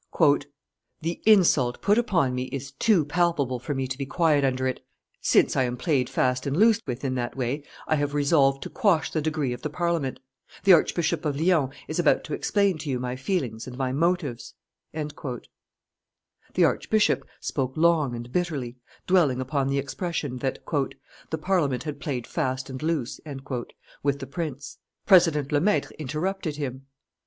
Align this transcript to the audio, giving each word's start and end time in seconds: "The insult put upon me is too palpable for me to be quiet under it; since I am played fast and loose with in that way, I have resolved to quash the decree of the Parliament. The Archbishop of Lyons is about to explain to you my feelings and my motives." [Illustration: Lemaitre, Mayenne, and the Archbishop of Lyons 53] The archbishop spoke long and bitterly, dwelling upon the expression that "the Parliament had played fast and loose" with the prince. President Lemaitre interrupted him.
"The 1.03 1.21
insult 1.27 1.79
put 1.79 1.99
upon 1.99 2.33
me 2.33 2.45
is 2.45 2.71
too 2.71 3.05
palpable 3.05 3.59
for 3.59 3.75
me 3.75 3.85
to 3.87 3.95
be 3.99 4.07
quiet 4.07 4.43
under 4.43 4.65
it; 4.65 4.83
since 5.21 5.55
I 5.55 5.61
am 5.65 5.77
played 5.77 6.09
fast 6.09 6.47
and 6.47 6.57
loose 6.57 6.79
with 6.87 7.05
in 7.05 7.13
that 7.13 7.37
way, 7.37 7.61
I 7.87 7.93
have 7.97 8.15
resolved 8.15 8.63
to 8.63 8.69
quash 8.71 9.11
the 9.11 9.21
decree 9.21 9.53
of 9.53 9.61
the 9.61 9.69
Parliament. 9.69 10.19
The 10.63 10.73
Archbishop 10.73 11.23
of 11.23 11.39
Lyons 11.39 11.75
is 11.87 11.99
about 11.99 12.23
to 12.23 12.33
explain 12.33 12.79
to 12.79 12.89
you 12.89 12.99
my 12.99 13.15
feelings 13.15 13.67
and 13.67 13.77
my 13.77 13.91
motives." 13.91 14.55
[Illustration: 14.91 15.15
Lemaitre, 15.23 15.29
Mayenne, 15.29 15.43
and 16.47 16.55
the 16.55 16.65
Archbishop 16.65 17.19
of 17.19 17.27
Lyons 17.27 17.45
53] 17.45 17.59
The 17.61 17.61
archbishop 17.61 17.69
spoke 17.69 17.77
long 17.77 18.15
and 18.15 18.31
bitterly, 18.31 18.77
dwelling 19.05 19.39
upon 19.39 19.67
the 19.67 19.77
expression 19.77 20.37
that 20.39 20.59
"the 21.29 21.37
Parliament 21.37 21.83
had 21.83 21.99
played 21.99 22.25
fast 22.25 22.71
and 22.71 22.81
loose" 22.81 23.19
with 24.01 24.17
the 24.17 24.25
prince. 24.25 24.79
President 25.05 25.51
Lemaitre 25.51 25.91
interrupted 25.99 26.55
him. 26.57 26.87